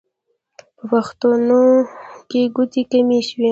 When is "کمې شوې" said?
2.91-3.49